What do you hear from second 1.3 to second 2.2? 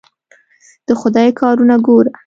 کارونه ګوره.